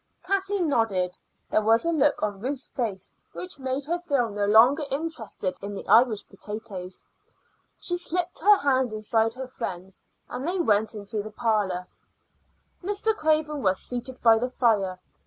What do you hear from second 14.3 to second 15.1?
the fire.